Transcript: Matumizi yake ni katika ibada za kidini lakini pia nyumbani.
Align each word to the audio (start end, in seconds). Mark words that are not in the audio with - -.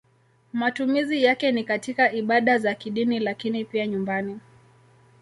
Matumizi 0.53 1.23
yake 1.23 1.51
ni 1.51 1.63
katika 1.63 2.11
ibada 2.11 2.57
za 2.57 2.75
kidini 2.75 3.19
lakini 3.19 3.65
pia 3.65 3.87
nyumbani. 3.87 4.39